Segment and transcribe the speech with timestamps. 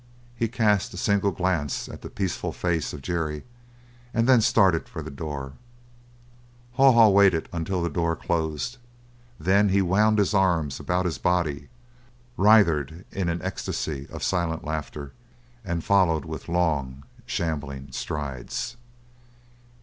[0.35, 3.43] He cast a single glance at the peaceful face of Jerry,
[4.15, 5.53] and then started for the door.
[6.73, 8.79] Haw Haw waited until the door closed;
[9.39, 11.69] then he wound his arms about his body,
[12.35, 15.11] writhed in an ecstasy of silent laughter,
[15.63, 18.77] and followed with long, shambling strides.